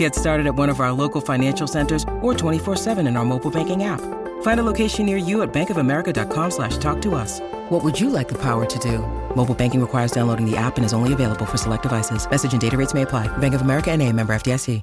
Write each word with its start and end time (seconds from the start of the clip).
Get 0.00 0.14
started 0.14 0.46
at 0.46 0.54
one 0.54 0.70
of 0.70 0.80
our 0.80 0.92
local 0.92 1.20
financial 1.20 1.66
centers 1.66 2.04
or 2.22 2.32
24-7 2.32 3.06
in 3.06 3.18
our 3.18 3.24
mobile 3.26 3.50
banking 3.50 3.84
app. 3.84 4.00
Find 4.40 4.58
a 4.58 4.62
location 4.62 5.04
near 5.04 5.18
you 5.18 5.42
at 5.42 5.52
bankofamerica.com 5.52 6.50
slash 6.52 6.78
talk 6.78 7.02
to 7.02 7.14
us. 7.14 7.40
What 7.68 7.84
would 7.84 8.00
you 8.00 8.08
like 8.08 8.26
the 8.26 8.38
power 8.38 8.64
to 8.64 8.78
do? 8.78 9.00
Mobile 9.36 9.54
banking 9.54 9.78
requires 9.78 10.10
downloading 10.10 10.50
the 10.50 10.56
app 10.56 10.78
and 10.78 10.86
is 10.86 10.94
only 10.94 11.12
available 11.12 11.44
for 11.44 11.58
select 11.58 11.82
devices. 11.82 12.26
Message 12.30 12.52
and 12.52 12.62
data 12.62 12.78
rates 12.78 12.94
may 12.94 13.02
apply. 13.02 13.28
Bank 13.38 13.52
of 13.52 13.60
America 13.60 13.90
and 13.90 14.00
a 14.00 14.10
member 14.10 14.32
FDIC. 14.32 14.80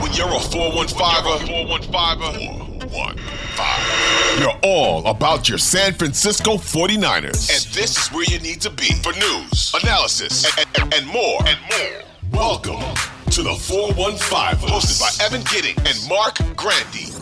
When 0.00 0.12
you're 0.12 0.28
a 0.28 0.38
415er, 0.38 1.38
415er, 1.66 2.88
415, 2.88 4.40
you're 4.40 4.60
all 4.62 5.04
about 5.08 5.48
your 5.48 5.58
San 5.58 5.92
Francisco 5.92 6.52
49ers. 6.52 7.50
And 7.50 7.74
this 7.74 7.98
is 7.98 8.12
where 8.12 8.22
you 8.22 8.38
need 8.38 8.60
to 8.60 8.70
be 8.70 8.94
for 9.02 9.12
news, 9.14 9.74
analysis, 9.82 10.44
and, 10.56 10.68
and, 10.80 10.94
and 10.94 11.06
more. 11.08 11.40
And 11.48 11.58
more. 11.68 12.04
Welcome 12.30 13.15
to 13.36 13.42
the 13.42 13.54
415, 13.54 14.66
hosted 14.66 14.98
by 14.98 15.10
Evan 15.22 15.42
Gidding 15.52 15.76
and 15.86 16.08
Marc 16.08 16.38
Grandy. 16.56 17.12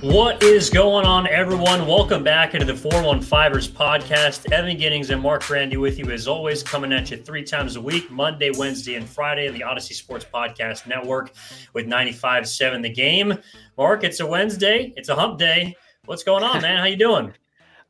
What 0.00 0.42
is 0.42 0.70
going 0.70 1.04
on, 1.04 1.26
everyone? 1.26 1.86
Welcome 1.86 2.24
back 2.24 2.54
into 2.54 2.64
the 2.64 2.72
415ers 2.72 3.68
podcast. 3.68 4.50
Evan 4.50 4.78
Giddings 4.78 5.10
and 5.10 5.20
Marc 5.20 5.44
Grandy 5.44 5.76
with 5.76 5.98
you 5.98 6.10
as 6.10 6.26
always, 6.26 6.62
coming 6.62 6.90
at 6.94 7.10
you 7.10 7.18
three 7.18 7.44
times 7.44 7.76
a 7.76 7.80
week 7.82 8.10
Monday, 8.10 8.50
Wednesday, 8.56 8.94
and 8.94 9.06
Friday 9.06 9.46
on 9.46 9.52
the 9.52 9.60
Audacy 9.60 9.92
Sports 9.92 10.24
Podcast 10.24 10.86
Network 10.86 11.34
with 11.74 11.84
95.7 11.86 12.82
The 12.82 12.88
Game. 12.88 13.38
Marc, 13.76 14.04
it's 14.04 14.20
a 14.20 14.26
Wednesday, 14.26 14.94
it's 14.96 15.10
a 15.10 15.14
hump 15.14 15.38
day. 15.38 15.76
What's 16.06 16.22
going 16.22 16.44
on, 16.44 16.62
man? 16.62 16.78
How 16.78 16.86
you 16.86 16.96
doing? 16.96 17.34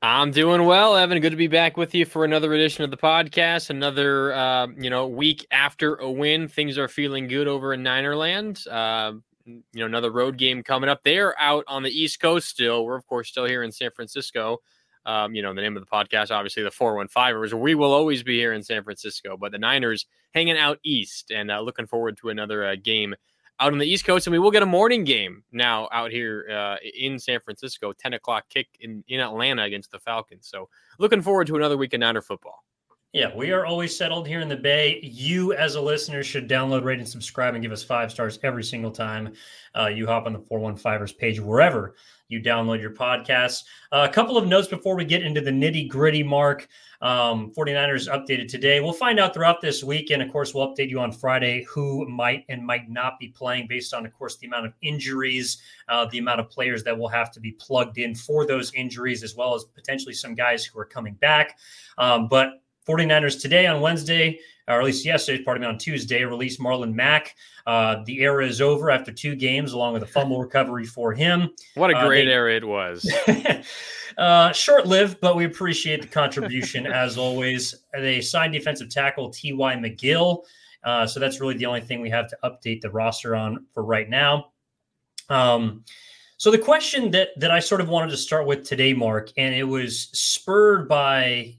I'm 0.03 0.31
doing 0.31 0.67
well, 0.67 0.95
Evan. 0.95 1.21
Good 1.21 1.31
to 1.31 1.37
be 1.37 1.47
back 1.47 1.79
with 1.79 1.95
you 1.95 2.05
for 2.05 2.25
another 2.25 2.53
edition 2.53 2.85
of 2.85 2.91
the 2.91 2.99
podcast. 2.99 3.71
Another, 3.71 4.35
uh, 4.35 4.67
you 4.77 4.91
know, 4.91 5.07
week 5.07 5.47
after 5.51 5.95
a 5.97 6.11
win. 6.11 6.49
Things 6.49 6.77
are 6.77 6.87
feeling 6.87 7.29
good 7.29 7.49
over 7.49 7.73
in 7.73 7.83
Ninerland. 7.83 8.67
Uh, 8.71 9.15
you 9.47 9.63
know, 9.75 9.87
another 9.87 10.11
road 10.13 10.37
game 10.37 10.63
coming 10.63 10.91
up. 10.91 11.01
They're 11.03 11.39
out 11.41 11.65
on 11.67 11.83
the 11.83 11.91
East 11.91 12.21
Coast 12.21 12.49
still. 12.49 12.85
We're, 12.85 12.97
of 12.97 13.07
course, 13.07 13.29
still 13.29 13.47
here 13.47 13.63
in 13.63 13.73
San 13.73 13.91
Francisco. 13.91 14.59
Um, 15.07 15.35
you 15.35 15.41
know, 15.41 15.55
the 15.55 15.63
name 15.63 15.77
of 15.77 15.83
the 15.83 15.91
podcast, 15.91 16.31
obviously, 16.31 16.63
the 16.63 16.71
415ers. 16.71 17.55
We 17.55 17.75
will 17.75 17.95
always 17.95 18.23
be 18.23 18.37
here 18.37 18.53
in 18.53 18.63
San 18.63 18.83
Francisco, 18.83 19.37
but 19.39 19.51
the 19.51 19.59
Niners 19.59 20.05
hanging 20.35 20.59
out 20.59 20.79
east 20.85 21.31
and 21.31 21.51
uh, 21.51 21.61
looking 21.61 21.87
forward 21.87 22.19
to 22.19 22.29
another 22.29 22.67
uh, 22.67 22.75
game 22.75 23.15
out 23.61 23.73
on 23.73 23.79
the 23.79 23.87
East 23.87 24.05
Coast. 24.05 24.27
And 24.27 24.33
we 24.33 24.39
will 24.39 24.51
get 24.51 24.63
a 24.63 24.67
morning 24.67 25.05
game 25.05 25.43
now 25.53 25.89
out 25.93 26.11
here 26.11 26.47
uh, 26.51 26.77
in 26.99 27.19
San 27.19 27.41
Francisco, 27.41 27.93
10 27.93 28.15
o'clock 28.15 28.45
kick 28.49 28.69
in, 28.81 29.05
in 29.09 29.21
Atlanta 29.21 29.65
against 29.65 29.91
the 29.91 29.99
Falcons. 29.99 30.49
So 30.49 30.69
looking 30.99 31.23
forward 31.23 31.47
to 31.49 31.57
another 31.57 31.77
week 31.77 31.95
of 31.95 32.01
Niner 32.01 32.23
football. 32.23 32.63
Yeah, 33.13 33.35
we 33.35 33.51
are 33.53 33.65
always 33.65 33.97
settled 33.97 34.29
here 34.29 34.41
in 34.41 34.49
the 34.49 34.57
Bay. 34.57 35.01
You, 35.03 35.55
as 35.55 35.77
a 35.77 35.81
listener, 35.81 36.23
should 36.23 36.51
download, 36.51 36.85
rate, 36.85 36.99
and 36.99 37.09
subscribe 37.09 37.55
and 37.55 37.63
give 37.63 37.73
us 37.73 37.83
five 37.83 38.11
stars 38.11 38.39
every 38.43 38.63
single 38.63 38.91
time 38.91 39.33
uh, 39.75 39.87
you 39.87 40.07
hop 40.07 40.27
on 40.27 40.35
the 40.35 40.39
415ers 40.41 41.17
page, 41.17 41.41
wherever 41.41 41.95
you 42.29 42.41
download 42.41 42.81
your 42.81 42.91
podcast. 42.91 43.65
Uh, 43.93 44.07
a 44.09 44.13
couple 44.13 44.37
of 44.37 44.47
notes 44.47 44.69
before 44.69 44.97
we 44.97 45.05
get 45.05 45.23
into 45.23 45.41
the 45.41 45.51
nitty 45.51 45.89
gritty, 45.89 46.23
Marc. 46.23 46.69
Um, 47.03 47.53
49ers 47.57 48.09
updated 48.09 48.49
today. 48.49 48.81
We'll 48.81 48.93
find 48.93 49.21
out 49.21 49.35
throughout 49.35 49.61
this 49.61 49.85
week. 49.85 50.11
And 50.11 50.23
of 50.23 50.33
course, 50.33 50.55
we'll 50.55 50.67
update 50.69 50.89
you 50.89 50.99
on 50.99 51.13
Friday 51.13 51.65
who 51.65 52.09
might 52.09 52.45
and 52.49 52.65
might 52.65 52.89
not 52.89 53.19
be 53.19 53.29
playing 53.29 53.67
based 53.69 53.93
on, 53.93 54.07
of 54.07 54.13
course, 54.15 54.37
the 54.39 54.47
amount 54.47 54.67
of 54.67 54.73
injuries, 54.83 55.59
uh, 55.89 56.07
the 56.07 56.19
amount 56.19 56.41
of 56.41 56.49
players 56.51 56.83
that 56.85 56.97
will 56.97 57.09
have 57.09 57.31
to 57.33 57.41
be 57.41 57.53
plugged 57.53 57.99
in 57.99 58.15
for 58.15 58.47
those 58.47 58.73
injuries, 58.75 59.23
as 59.23 59.37
well 59.37 59.55
as 59.55 59.65
potentially 59.65 60.15
some 60.15 60.35
guys 60.35 60.65
who 60.65 60.79
are 60.79 60.87
coming 60.87 61.15
back. 61.15 61.59
Um, 61.99 62.29
but 62.29 62.63
49ers 62.89 63.41
today 63.41 63.67
on 63.67 63.81
Wednesday, 63.81 64.39
or 64.69 64.81
at 64.81 64.85
least 64.85 65.05
yesterday, 65.05 65.43
pardon 65.43 65.63
me, 65.63 65.69
on 65.69 65.79
Tuesday, 65.79 66.25
released 66.25 66.61
Marlon 66.61 66.93
Mack. 66.93 67.37
Uh, 67.67 68.03
the 68.05 68.21
era 68.21 68.47
is 68.47 68.61
over 68.61 68.91
after 68.91 69.13
two 69.13 69.37
games, 69.37 69.73
along 69.73 69.93
with 69.93 70.03
a 70.03 70.07
fumble 70.07 70.41
recovery 70.41 70.85
for 70.85 71.13
him. 71.13 71.51
What 71.75 71.91
a 71.91 71.95
great 71.95 72.27
uh, 72.27 72.31
they, 72.31 72.35
era 72.35 72.55
it 72.55 72.67
was. 72.67 73.11
uh, 74.19 74.53
Short 74.53 74.87
lived, 74.87 75.21
but 75.21 75.37
we 75.37 75.45
appreciate 75.45 76.03
the 76.03 76.09
contribution 76.09 76.87
as 76.93 77.17
always. 77.17 77.75
They 77.93 78.21
signed 78.21 78.53
defensive 78.53 78.91
tackle 78.91 79.31
T.Y. 79.31 79.75
McGill. 79.77 80.43
Uh, 80.83 81.07
so 81.07 81.19
that's 81.21 81.41
really 81.41 81.57
the 81.57 81.67
only 81.67 81.81
thing 81.81 82.01
we 82.01 82.11
have 82.11 82.29
to 82.29 82.39
update 82.45 82.81
the 82.81 82.91
roster 82.91 83.35
on 83.35 83.67
for 83.73 83.85
right 83.85 84.09
now. 84.09 84.53
Um, 85.29 85.85
so 86.39 86.51
the 86.51 86.59
question 86.59 87.11
that 87.13 87.31
that 87.39 87.51
I 87.51 87.61
sort 87.61 87.81
of 87.81 87.89
wanted 87.89 88.11
to 88.11 88.17
start 88.17 88.47
with 88.47 88.65
today, 88.65 88.93
Marc, 88.93 89.33
and 89.37 89.55
it 89.55 89.65
was 89.65 90.09
spurred 90.13 90.89
by 90.89 91.57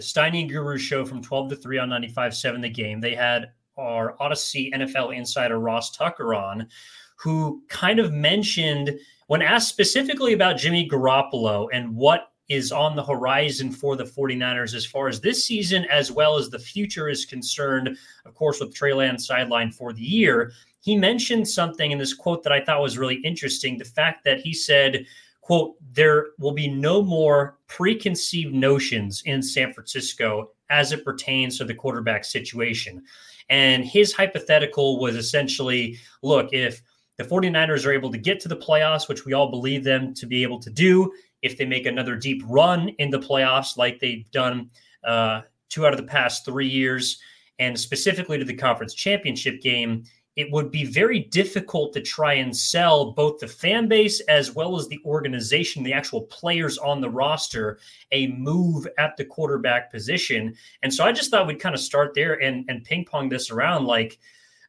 Steiny 0.00 0.48
Guru 0.48 0.78
show 0.78 1.04
from 1.04 1.22
12 1.22 1.50
to 1.50 1.56
3 1.56 1.78
on 1.78 1.90
95.7 1.90 2.62
The 2.62 2.68
Game. 2.68 3.00
They 3.00 3.14
had 3.14 3.50
our 3.76 4.16
Audacy 4.20 4.72
NFL 4.72 5.16
insider 5.16 5.58
Ross 5.58 5.90
Tucker 5.90 6.34
on, 6.34 6.68
who 7.16 7.62
kind 7.68 7.98
of 7.98 8.12
mentioned 8.12 8.98
when 9.26 9.42
asked 9.42 9.68
specifically 9.68 10.32
about 10.32 10.58
Jimmy 10.58 10.88
Garoppolo 10.88 11.68
and 11.72 11.94
what 11.94 12.32
is 12.48 12.72
on 12.72 12.96
the 12.96 13.04
horizon 13.04 13.70
for 13.70 13.96
the 13.96 14.04
49ers 14.04 14.74
as 14.74 14.84
far 14.84 15.08
as 15.08 15.20
this 15.20 15.44
season 15.44 15.86
as 15.86 16.12
well 16.12 16.36
as 16.36 16.50
the 16.50 16.58
future 16.58 17.08
is 17.08 17.24
concerned, 17.24 17.96
of 18.26 18.34
course, 18.34 18.60
with 18.60 18.74
Trey 18.74 18.92
Lance 18.92 19.26
sideline 19.26 19.70
for 19.70 19.92
the 19.92 20.02
year. 20.02 20.52
He 20.80 20.96
mentioned 20.96 21.48
something 21.48 21.92
in 21.92 21.98
this 21.98 22.12
quote 22.12 22.42
that 22.42 22.52
I 22.52 22.62
thought 22.62 22.82
was 22.82 22.98
really 22.98 23.20
interesting. 23.24 23.78
The 23.78 23.84
fact 23.84 24.24
that 24.24 24.40
he 24.40 24.52
said, 24.52 25.06
quote, 25.42 25.74
there 25.92 26.28
will 26.38 26.52
be 26.52 26.68
no 26.68 27.02
more 27.02 27.58
preconceived 27.66 28.54
notions 28.54 29.22
in 29.26 29.42
San 29.42 29.72
Francisco 29.72 30.50
as 30.70 30.92
it 30.92 31.04
pertains 31.04 31.58
to 31.58 31.64
the 31.64 31.74
quarterback 31.74 32.24
situation. 32.24 33.02
And 33.50 33.84
his 33.84 34.14
hypothetical 34.14 34.98
was 34.98 35.16
essentially 35.16 35.98
look, 36.22 36.52
if 36.52 36.80
the 37.18 37.24
49ers 37.24 37.84
are 37.84 37.92
able 37.92 38.10
to 38.10 38.18
get 38.18 38.40
to 38.40 38.48
the 38.48 38.56
playoffs, 38.56 39.08
which 39.08 39.26
we 39.26 39.34
all 39.34 39.50
believe 39.50 39.84
them 39.84 40.14
to 40.14 40.26
be 40.26 40.42
able 40.42 40.58
to 40.60 40.70
do, 40.70 41.12
if 41.42 41.58
they 41.58 41.66
make 41.66 41.86
another 41.86 42.16
deep 42.16 42.42
run 42.46 42.88
in 42.98 43.10
the 43.10 43.18
playoffs 43.18 43.76
like 43.76 43.98
they've 43.98 44.30
done 44.30 44.70
uh, 45.04 45.42
two 45.68 45.86
out 45.86 45.92
of 45.92 45.98
the 45.98 46.06
past 46.06 46.44
three 46.44 46.68
years, 46.68 47.20
and 47.58 47.78
specifically 47.78 48.38
to 48.38 48.44
the 48.44 48.54
conference 48.54 48.94
championship 48.94 49.60
game, 49.60 50.04
it 50.36 50.50
would 50.50 50.70
be 50.70 50.84
very 50.84 51.20
difficult 51.20 51.92
to 51.92 52.00
try 52.00 52.34
and 52.34 52.56
sell 52.56 53.12
both 53.12 53.38
the 53.38 53.46
fan 53.46 53.86
base 53.86 54.20
as 54.20 54.54
well 54.54 54.78
as 54.78 54.88
the 54.88 55.00
organization, 55.04 55.82
the 55.82 55.92
actual 55.92 56.22
players 56.22 56.78
on 56.78 57.00
the 57.00 57.10
roster, 57.10 57.78
a 58.12 58.28
move 58.28 58.86
at 58.98 59.16
the 59.16 59.24
quarterback 59.24 59.90
position. 59.90 60.54
And 60.82 60.92
so 60.92 61.04
I 61.04 61.12
just 61.12 61.30
thought 61.30 61.46
we'd 61.46 61.60
kind 61.60 61.74
of 61.74 61.80
start 61.80 62.14
there 62.14 62.42
and, 62.42 62.64
and 62.68 62.84
ping 62.84 63.04
pong 63.04 63.28
this 63.28 63.50
around. 63.50 63.84
Like, 63.84 64.18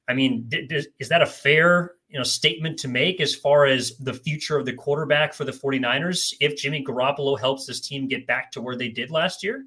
I 0.09 0.13
mean, 0.13 0.49
is 0.51 1.09
that 1.09 1.21
a 1.21 1.25
fair 1.25 1.93
you 2.09 2.19
know 2.19 2.23
statement 2.23 2.77
to 2.79 2.87
make 2.87 3.19
as 3.19 3.33
far 3.33 3.65
as 3.65 3.97
the 3.97 4.13
future 4.13 4.55
of 4.55 4.65
the 4.65 4.73
quarterback 4.73 5.33
for 5.33 5.45
the 5.45 5.51
49ers 5.51 6.33
if 6.39 6.55
Jimmy 6.55 6.83
Garoppolo 6.83 7.39
helps 7.39 7.65
this 7.65 7.81
team 7.81 8.07
get 8.07 8.27
back 8.27 8.51
to 8.51 8.61
where 8.61 8.75
they 8.75 8.89
did 8.89 9.09
last 9.09 9.43
year? 9.43 9.65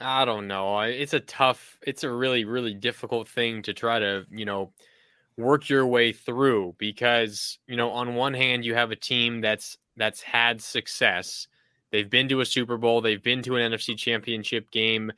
I 0.00 0.24
don't 0.24 0.46
know. 0.46 0.80
It's 0.80 1.14
a 1.14 1.20
tough, 1.20 1.78
it's 1.82 2.04
a 2.04 2.10
really, 2.10 2.44
really 2.44 2.74
difficult 2.74 3.26
thing 3.26 3.62
to 3.62 3.72
try 3.72 3.98
to, 3.98 4.26
you 4.30 4.44
know, 4.44 4.72
work 5.38 5.68
your 5.68 5.86
way 5.86 6.12
through 6.12 6.74
because 6.78 7.58
you 7.68 7.76
know 7.76 7.90
on 7.90 8.16
one 8.16 8.34
hand 8.34 8.64
you 8.64 8.74
have 8.74 8.90
a 8.90 8.96
team 8.96 9.40
that's 9.40 9.78
that's 9.96 10.20
had 10.20 10.60
success. 10.60 11.46
They've 11.90 12.10
been 12.10 12.28
to 12.28 12.40
a 12.40 12.46
super 12.46 12.76
bowl 12.76 13.00
they've 13.00 13.22
been 13.22 13.42
to 13.42 13.56
an 13.56 13.72
nfc 13.72 13.96
championship 13.96 14.70
game 14.70 15.10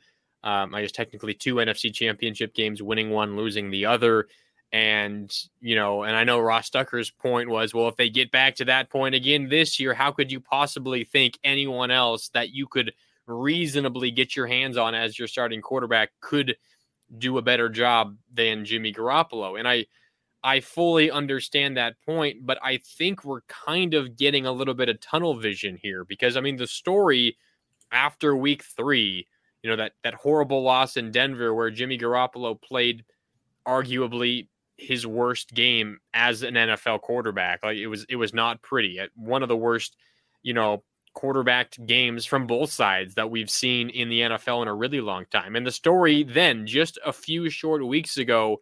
um, 0.44 0.74
i 0.74 0.82
guess 0.82 0.92
technically 0.92 1.34
two 1.34 1.56
nfc 1.56 1.92
championship 1.92 2.54
games 2.54 2.82
winning 2.82 3.10
one 3.10 3.36
losing 3.36 3.70
the 3.70 3.86
other. 3.86 4.28
And 4.72 5.34
you 5.60 5.74
know 5.74 6.04
and 6.04 6.14
i 6.14 6.22
know 6.22 6.38
ross 6.38 6.70
tucker's 6.70 7.10
point 7.10 7.48
was 7.48 7.74
well 7.74 7.88
if 7.88 7.96
they 7.96 8.08
get 8.08 8.30
back 8.30 8.54
to 8.56 8.66
that 8.66 8.88
point 8.88 9.16
again 9.16 9.48
this 9.48 9.80
year 9.80 9.94
how 9.94 10.12
could 10.12 10.30
you 10.30 10.38
possibly 10.38 11.02
think 11.02 11.40
anyone 11.42 11.90
else 11.90 12.28
that 12.34 12.50
you 12.50 12.68
could 12.68 12.92
reasonably 13.26 14.12
get 14.12 14.36
your 14.36 14.46
hands 14.46 14.76
on 14.76 14.94
as 14.94 15.18
your 15.18 15.26
starting 15.26 15.60
quarterback 15.60 16.10
could 16.20 16.56
do 17.18 17.38
a 17.38 17.42
better 17.42 17.68
job 17.68 18.16
than 18.32 18.64
jimmy 18.64 18.92
garoppolo? 18.92 19.58
And 19.58 19.66
i 19.66 19.86
I 20.42 20.60
fully 20.60 21.10
understand 21.10 21.76
that 21.76 21.96
point, 22.04 22.46
but 22.46 22.58
I 22.62 22.78
think 22.78 23.24
we're 23.24 23.42
kind 23.42 23.94
of 23.94 24.16
getting 24.16 24.46
a 24.46 24.52
little 24.52 24.74
bit 24.74 24.88
of 24.88 25.00
tunnel 25.00 25.34
vision 25.34 25.78
here 25.80 26.04
because 26.04 26.36
I 26.36 26.40
mean 26.40 26.56
the 26.56 26.66
story 26.66 27.36
after 27.92 28.34
week 28.34 28.62
3, 28.62 29.26
you 29.62 29.70
know 29.70 29.76
that 29.76 29.92
that 30.02 30.14
horrible 30.14 30.62
loss 30.62 30.96
in 30.96 31.10
Denver 31.10 31.54
where 31.54 31.70
Jimmy 31.70 31.98
Garoppolo 31.98 32.60
played 32.60 33.04
arguably 33.66 34.48
his 34.76 35.06
worst 35.06 35.52
game 35.52 35.98
as 36.14 36.42
an 36.42 36.54
NFL 36.54 37.02
quarterback. 37.02 37.62
Like 37.62 37.76
it 37.76 37.86
was 37.86 38.04
it 38.08 38.16
was 38.16 38.32
not 38.32 38.62
pretty. 38.62 38.98
One 39.14 39.42
of 39.42 39.48
the 39.48 39.56
worst, 39.56 39.96
you 40.42 40.54
know, 40.54 40.82
quarterbacked 41.14 41.84
games 41.86 42.24
from 42.24 42.46
both 42.46 42.70
sides 42.70 43.14
that 43.14 43.30
we've 43.30 43.50
seen 43.50 43.90
in 43.90 44.08
the 44.08 44.20
NFL 44.20 44.62
in 44.62 44.68
a 44.68 44.74
really 44.74 45.00
long 45.00 45.26
time. 45.30 45.56
And 45.56 45.66
the 45.66 45.72
story 45.72 46.22
then 46.22 46.66
just 46.66 46.98
a 47.04 47.12
few 47.12 47.50
short 47.50 47.86
weeks 47.86 48.16
ago 48.16 48.60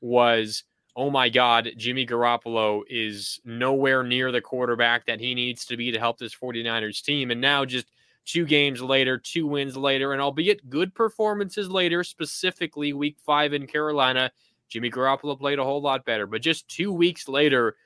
was 0.00 0.64
oh 0.96 1.10
my 1.10 1.28
god, 1.28 1.70
Jimmy 1.76 2.06
Garoppolo 2.06 2.82
is 2.88 3.40
nowhere 3.44 4.02
near 4.02 4.30
the 4.30 4.40
quarterback 4.40 5.06
that 5.06 5.20
he 5.20 5.34
needs 5.34 5.64
to 5.66 5.76
be 5.76 5.90
to 5.90 5.98
help 5.98 6.18
this 6.18 6.34
49ers 6.34 7.02
team 7.02 7.30
and 7.30 7.40
now 7.40 7.64
just 7.64 7.86
two 8.24 8.46
games 8.46 8.80
later, 8.80 9.18
two 9.18 9.46
wins 9.46 9.76
later, 9.76 10.12
and 10.12 10.22
albeit 10.22 10.68
good 10.70 10.94
performances 10.94 11.68
later, 11.68 12.02
specifically 12.02 12.92
week 12.92 13.16
five 13.24 13.52
in 13.52 13.66
Carolina, 13.66 14.30
Jimmy 14.68 14.90
Garoppolo 14.90 15.38
played 15.38 15.58
a 15.58 15.64
whole 15.64 15.82
lot 15.82 16.04
better. 16.04 16.26
But 16.26 16.42
just 16.42 16.68
two 16.68 16.92
weeks 16.92 17.28
later, 17.28 17.76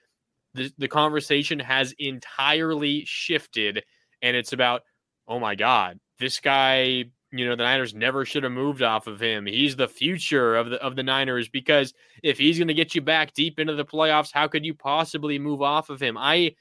the, 0.54 0.72
the 0.78 0.88
conversation 0.88 1.58
has 1.58 1.92
entirely 1.98 3.04
shifted, 3.04 3.84
and 4.22 4.36
it's 4.36 4.52
about, 4.52 4.82
oh 5.26 5.38
my 5.38 5.54
God, 5.54 5.98
this 6.18 6.40
guy, 6.40 7.04
you 7.30 7.46
know, 7.46 7.56
the 7.56 7.62
Niners 7.62 7.94
never 7.94 8.24
should 8.24 8.42
have 8.42 8.52
moved 8.52 8.82
off 8.82 9.06
of 9.06 9.20
him. 9.20 9.46
He's 9.46 9.76
the 9.76 9.88
future 9.88 10.56
of 10.56 10.70
the 10.70 10.82
of 10.82 10.96
the 10.96 11.02
Niners 11.02 11.48
because 11.48 11.92
if 12.22 12.38
he's 12.38 12.58
going 12.58 12.68
to 12.68 12.74
get 12.74 12.94
you 12.94 13.02
back 13.02 13.34
deep 13.34 13.58
into 13.58 13.74
the 13.74 13.84
playoffs, 13.84 14.32
how 14.32 14.48
could 14.48 14.64
you 14.64 14.74
possibly 14.74 15.38
move 15.38 15.60
off 15.60 15.90
of 15.90 16.00
him? 16.00 16.16
I 16.16 16.54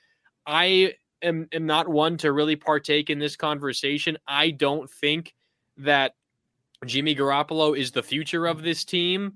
I 0.45 0.93
am, 1.21 1.47
am 1.51 1.65
not 1.65 1.87
one 1.87 2.17
to 2.17 2.31
really 2.31 2.55
partake 2.55 3.09
in 3.09 3.19
this 3.19 3.35
conversation. 3.35 4.17
I 4.27 4.51
don't 4.51 4.89
think 4.89 5.33
that 5.77 6.15
Jimmy 6.85 7.15
Garoppolo 7.15 7.77
is 7.77 7.91
the 7.91 8.03
future 8.03 8.45
of 8.45 8.61
this 8.61 8.83
team. 8.83 9.33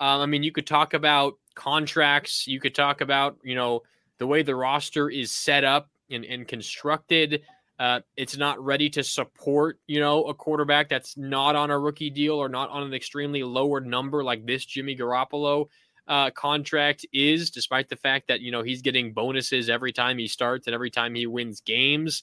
Um, 0.00 0.20
I 0.20 0.26
mean, 0.26 0.42
you 0.42 0.52
could 0.52 0.66
talk 0.66 0.94
about 0.94 1.34
contracts, 1.54 2.46
you 2.46 2.60
could 2.60 2.74
talk 2.74 3.00
about, 3.00 3.38
you 3.42 3.54
know, 3.54 3.82
the 4.18 4.26
way 4.26 4.42
the 4.42 4.54
roster 4.54 5.08
is 5.08 5.30
set 5.30 5.64
up 5.64 5.90
and, 6.10 6.24
and 6.24 6.46
constructed. 6.46 7.42
Uh, 7.84 8.00
it's 8.16 8.38
not 8.38 8.64
ready 8.64 8.88
to 8.88 9.04
support, 9.04 9.78
you 9.86 10.00
know, 10.00 10.24
a 10.24 10.32
quarterback 10.32 10.88
that's 10.88 11.18
not 11.18 11.54
on 11.54 11.70
a 11.70 11.78
rookie 11.78 12.08
deal 12.08 12.36
or 12.36 12.48
not 12.48 12.70
on 12.70 12.82
an 12.82 12.94
extremely 12.94 13.42
lower 13.42 13.78
number 13.78 14.24
like 14.24 14.46
this 14.46 14.64
Jimmy 14.64 14.96
Garoppolo 14.96 15.66
uh, 16.08 16.30
contract 16.30 17.04
is, 17.12 17.50
despite 17.50 17.90
the 17.90 17.96
fact 17.96 18.28
that 18.28 18.40
you 18.40 18.50
know 18.50 18.62
he's 18.62 18.80
getting 18.80 19.12
bonuses 19.12 19.68
every 19.68 19.92
time 19.92 20.16
he 20.16 20.26
starts 20.26 20.66
and 20.66 20.72
every 20.72 20.90
time 20.90 21.14
he 21.14 21.26
wins 21.26 21.60
games. 21.60 22.22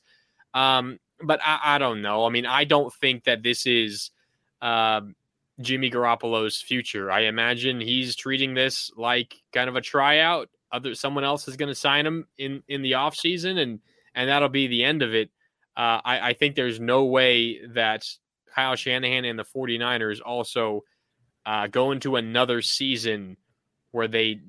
Um, 0.55 0.97
but 1.21 1.39
I, 1.45 1.75
I, 1.75 1.77
don't 1.77 2.01
know. 2.01 2.25
I 2.25 2.29
mean, 2.29 2.47
I 2.47 2.63
don't 2.63 2.91
think 2.95 3.25
that 3.25 3.43
this 3.43 3.67
is 3.67 4.09
uh, 4.63 5.01
Jimmy 5.59 5.91
Garoppolo's 5.91 6.59
future. 6.59 7.11
I 7.11 7.25
imagine 7.25 7.79
he's 7.79 8.15
treating 8.15 8.55
this 8.55 8.89
like 8.97 9.35
kind 9.53 9.69
of 9.69 9.75
a 9.75 9.81
tryout. 9.81 10.49
Other 10.71 10.95
someone 10.95 11.23
else 11.23 11.47
is 11.47 11.55
going 11.55 11.69
to 11.69 11.75
sign 11.75 12.07
him 12.07 12.25
in 12.39 12.63
in 12.67 12.81
the 12.81 12.95
off 12.95 13.15
season, 13.15 13.59
and 13.59 13.79
and 14.15 14.27
that'll 14.27 14.49
be 14.49 14.65
the 14.65 14.83
end 14.83 15.03
of 15.03 15.13
it. 15.13 15.29
Uh, 15.75 16.01
I, 16.03 16.29
I 16.29 16.33
think 16.33 16.55
there's 16.55 16.79
no 16.79 17.05
way 17.05 17.65
that 17.73 18.05
Kyle 18.53 18.75
Shanahan 18.75 19.25
and 19.25 19.39
the 19.39 19.45
49ers 19.45 20.19
also 20.23 20.83
uh, 21.45 21.67
go 21.67 21.91
into 21.91 22.17
another 22.17 22.61
season 22.61 23.37
where 23.91 24.07
they 24.07 24.41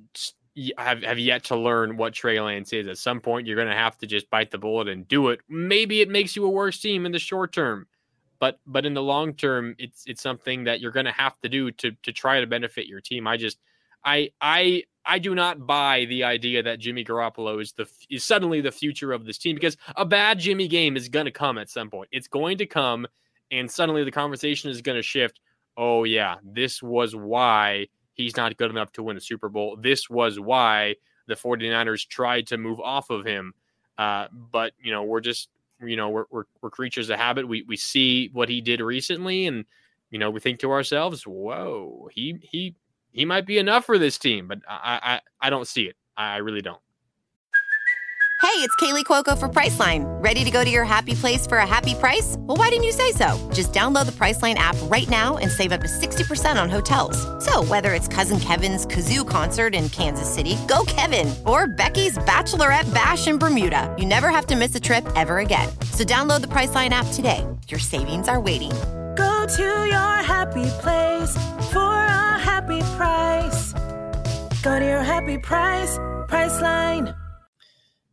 have, 0.77 1.03
have 1.03 1.19
yet 1.19 1.45
to 1.45 1.57
learn 1.57 1.97
what 1.97 2.13
Trey 2.13 2.41
Lance 2.41 2.73
is. 2.73 2.87
At 2.87 2.99
some 2.99 3.21
point, 3.21 3.47
you're 3.47 3.57
going 3.57 3.69
to 3.69 3.75
have 3.75 3.97
to 3.99 4.07
just 4.07 4.29
bite 4.31 4.51
the 4.51 4.59
bullet 4.59 4.89
and 4.89 5.07
do 5.09 5.29
it. 5.29 5.41
Maybe 5.49 6.01
it 6.01 6.09
makes 6.09 6.37
you 6.37 6.45
a 6.45 6.51
worse 6.51 6.81
team 6.81 7.07
in 7.07 7.13
the 7.13 7.19
short 7.19 7.53
term, 7.53 7.87
but 8.39 8.59
but 8.67 8.85
in 8.85 8.95
the 8.95 9.03
long 9.03 9.35
term, 9.35 9.75
it's 9.79 10.05
it's 10.07 10.23
something 10.23 10.65
that 10.65 10.81
you're 10.81 10.93
going 10.93 11.07
to 11.07 11.13
have 11.13 11.39
to 11.41 11.49
do 11.49 11.71
to 11.73 11.93
to 12.03 12.13
try 12.13 12.41
to 12.41 12.47
benefit 12.47 12.87
your 12.87 13.01
team. 13.01 13.27
I 13.27 13.37
just 13.37 13.59
I 14.05 14.31
I 14.41 14.85
I 15.05 15.19
do 15.19 15.35
not 15.35 15.67
buy 15.67 16.05
the 16.07 16.25
idea 16.25 16.63
that 16.63 16.79
Jimmy 16.79 17.05
Garoppolo 17.05 17.61
is 17.61 17.73
the 17.73 17.87
is 18.11 18.25
suddenly 18.25 18.61
the 18.61 18.71
future 18.71 19.13
of 19.13 19.25
this 19.25 19.39
team 19.39 19.57
because 19.57 19.77
a 19.97 20.05
bad 20.05 20.39
Jimmy 20.39 20.69
game 20.69 20.97
is 20.97 21.09
going 21.09 21.27
to 21.27 21.33
come 21.33 21.59
at 21.59 21.71
some 21.71 21.91
point. 21.91 22.09
It's 22.13 22.29
going 22.29 22.59
to 22.59 22.67
come, 22.67 23.07
and 23.51 23.71
suddenly 23.71 24.05
the 24.05 24.13
conversation 24.13 24.71
is 24.71 24.81
going 24.81 24.97
to 24.97 25.03
shift. 25.03 25.41
Oh 25.77 26.05
yeah, 26.05 26.37
this 26.45 26.83
was 26.83 27.17
why 27.17 27.89
he's 28.15 28.37
not 28.37 28.57
good 28.57 28.71
enough 28.71 28.93
to 28.93 29.03
win 29.03 29.17
a 29.17 29.21
Super 29.21 29.49
Bowl. 29.49 29.77
This 29.81 30.09
was 30.09 30.39
why 30.39 30.97
the 31.27 31.35
49ers 31.35 32.07
tried 32.09 32.47
to 32.49 32.59
move 32.59 32.81
off 32.81 33.11
of 33.11 33.25
him. 33.25 33.55
Uh, 33.99 34.27
but, 34.33 34.73
you 34.83 34.93
know, 34.93 35.03
we're 35.03 35.21
just, 35.21 35.49
you 35.83 35.97
know, 35.97 36.11
we're, 36.11 36.25
we're, 36.31 36.45
we're 36.61 36.71
creatures 36.71 37.11
of 37.11 37.19
habit. 37.19 37.47
We, 37.47 37.63
we 37.63 37.77
see 37.77 38.31
what 38.33 38.49
he 38.49 38.61
did 38.61 38.81
recently 38.81 39.47
and, 39.47 39.65
you 40.11 40.19
know, 40.19 40.31
we 40.31 40.41
think 40.41 40.61
to 40.61 40.71
ourselves, 40.71 41.27
whoa, 41.27 42.09
he, 42.13 42.39
he, 42.43 42.75
he 43.13 43.25
might 43.25 43.47
be 43.47 43.59
enough 43.59 43.85
for 43.85 43.99
this 43.99 44.19
team, 44.19 44.49
but 44.49 44.59
I, 44.69 45.21
I, 45.41 45.47
I 45.47 45.51
don't 45.51 45.67
see 45.67 45.85
it. 45.85 45.97
I 46.17 46.39
really 46.39 46.63
don't. 46.63 46.81
Hey, 48.43 48.59
it's 48.59 48.75
Kaley 48.75 49.05
Cuoco 49.05 49.39
for 49.39 49.49
Priceline. 49.49 50.03
Ready 50.23 50.43
to 50.43 50.51
go 50.51 50.65
to 50.65 50.69
your 50.69 50.83
happy 50.83 51.15
place 51.15 51.47
for 51.47 51.59
a 51.59 51.67
happy 51.67 51.95
price? 51.95 52.35
Well, 52.41 52.57
why 52.57 52.71
didn't 52.71 52.83
you 52.83 52.91
say 52.91 53.13
so? 53.13 53.39
Just 53.55 53.73
download 53.73 54.07
the 54.07 54.13
Priceline 54.13 54.57
app 54.57 54.75
right 54.91 55.09
now 55.09 55.37
and 55.37 55.49
save 55.49 55.71
up 55.71 55.81
to 55.81 55.87
60% 55.87 56.61
on 56.61 56.69
hotels. 56.69 57.17
So, 57.45 57.63
whether 57.63 57.95
it's 57.95 58.09
Cousin 58.09 58.41
Kevin's 58.41 58.85
Kazoo 58.85 59.27
concert 59.27 59.77
in 59.77 59.89
Kansas 59.91 60.29
City, 60.29 60.59
go 60.67 60.85
Kevin, 60.89 61.33
or 61.47 61.69
Becky's 61.69 62.19
Bachelorette 62.19 62.93
Bash 62.93 63.29
in 63.29 63.39
Bermuda, 63.39 63.95
you 63.97 64.07
never 64.07 64.29
have 64.29 64.47
to 64.47 64.57
miss 64.57 64.75
a 64.75 64.81
trip 64.81 65.07
ever 65.15 65.39
again. 65.39 65.69
So, 65.93 66.03
download 66.03 66.41
the 66.41 66.49
Priceline 66.49 66.91
app 66.91 67.07
today. 67.13 67.47
Your 67.69 67.81
savings 67.81 68.27
are 68.27 68.41
waiting. 68.41 68.73
Go 69.17 69.47
to 69.57 69.87
your 69.87 70.17
happy 70.27 70.67
place 70.83 71.31
for 71.71 71.79
a 71.79 72.22
happy 72.43 72.81
price. 72.97 73.73
Go 74.63 74.79
to 74.79 74.85
your 74.85 75.03
happy 75.03 75.39
price, 75.39 75.97
Priceline. 76.29 77.17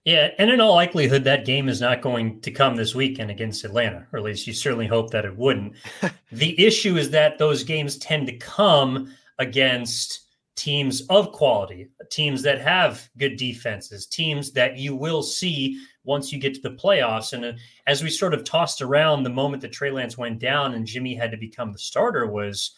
Yeah, 0.05 0.29
and 0.37 0.49
in 0.49 0.61
all 0.61 0.75
likelihood, 0.75 1.23
that 1.25 1.45
game 1.45 1.67
is 1.67 1.81
not 1.81 2.01
going 2.01 2.39
to 2.41 2.51
come 2.51 2.75
this 2.75 2.95
weekend 2.95 3.29
against 3.29 3.65
Atlanta, 3.65 4.07
or 4.11 4.19
at 4.19 4.25
least 4.25 4.47
you 4.47 4.53
certainly 4.53 4.87
hope 4.87 5.11
that 5.11 5.25
it 5.25 5.37
wouldn't. 5.37 5.73
the 6.31 6.65
issue 6.65 6.97
is 6.97 7.09
that 7.11 7.37
those 7.37 7.63
games 7.63 7.97
tend 7.97 8.27
to 8.27 8.37
come 8.37 9.13
against 9.37 10.21
teams 10.55 11.01
of 11.09 11.31
quality, 11.31 11.89
teams 12.09 12.41
that 12.43 12.59
have 12.59 13.09
good 13.17 13.37
defenses, 13.37 14.05
teams 14.05 14.51
that 14.51 14.77
you 14.77 14.95
will 14.95 15.23
see 15.23 15.79
once 16.03 16.31
you 16.31 16.39
get 16.39 16.53
to 16.55 16.61
the 16.61 16.71
playoffs. 16.71 17.33
And 17.33 17.45
uh, 17.45 17.51
as 17.87 18.03
we 18.03 18.09
sort 18.09 18.33
of 18.33 18.43
tossed 18.43 18.81
around 18.81 19.23
the 19.23 19.29
moment 19.29 19.61
that 19.61 19.71
Trey 19.71 19.91
Lance 19.91 20.17
went 20.17 20.39
down 20.39 20.73
and 20.73 20.85
Jimmy 20.85 21.13
had 21.13 21.31
to 21.31 21.37
become 21.37 21.71
the 21.71 21.79
starter, 21.79 22.25
was 22.25 22.71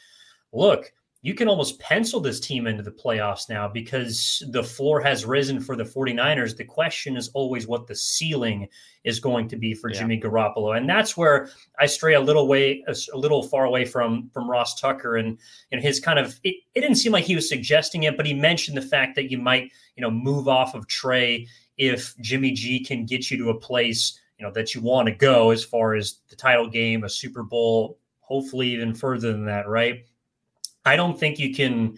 look, 0.51 0.91
you 1.23 1.35
can 1.35 1.47
almost 1.47 1.79
pencil 1.79 2.19
this 2.19 2.39
team 2.39 2.65
into 2.65 2.81
the 2.81 2.91
playoffs 2.91 3.47
now 3.47 3.67
because 3.67 4.41
the 4.49 4.63
floor 4.63 4.99
has 5.01 5.23
risen 5.23 5.59
for 5.59 5.75
the 5.75 5.83
49ers. 5.83 6.57
The 6.57 6.65
question 6.65 7.15
is 7.15 7.29
always 7.35 7.67
what 7.67 7.85
the 7.85 7.95
ceiling 7.95 8.67
is 9.03 9.19
going 9.19 9.47
to 9.49 9.55
be 9.55 9.75
for 9.75 9.91
yeah. 9.91 9.99
Jimmy 9.99 10.19
Garoppolo. 10.19 10.75
And 10.75 10.89
that's 10.89 11.15
where 11.15 11.49
I 11.77 11.85
stray 11.85 12.15
a 12.15 12.19
little 12.19 12.47
way 12.47 12.83
a 12.87 13.17
little 13.17 13.43
far 13.43 13.65
away 13.65 13.85
from 13.85 14.31
from 14.33 14.49
Ross 14.49 14.79
Tucker 14.79 15.17
and 15.17 15.37
and 15.71 15.79
his 15.79 15.99
kind 15.99 16.17
of 16.17 16.39
it, 16.43 16.55
it 16.73 16.81
didn't 16.81 16.95
seem 16.95 17.11
like 17.11 17.25
he 17.25 17.35
was 17.35 17.47
suggesting 17.47 18.03
it, 18.03 18.17
but 18.17 18.25
he 18.25 18.33
mentioned 18.33 18.75
the 18.75 18.81
fact 18.81 19.15
that 19.15 19.29
you 19.29 19.37
might, 19.37 19.71
you 19.95 20.01
know, 20.01 20.11
move 20.11 20.47
off 20.47 20.73
of 20.73 20.87
Trey 20.87 21.47
if 21.77 22.17
Jimmy 22.17 22.51
G 22.51 22.83
can 22.83 23.05
get 23.05 23.29
you 23.29 23.37
to 23.37 23.51
a 23.51 23.59
place, 23.59 24.19
you 24.39 24.45
know, 24.45 24.51
that 24.53 24.73
you 24.73 24.81
want 24.81 25.07
to 25.07 25.13
go 25.13 25.51
as 25.51 25.63
far 25.63 25.93
as 25.93 26.17
the 26.29 26.35
title 26.35 26.67
game, 26.67 27.03
a 27.03 27.09
Super 27.09 27.43
Bowl, 27.43 27.99
hopefully 28.21 28.69
even 28.69 28.95
further 28.95 29.31
than 29.31 29.45
that, 29.45 29.67
right? 29.67 30.05
I 30.85 30.95
don't 30.95 31.19
think 31.19 31.39
you 31.39 31.53
can 31.53 31.97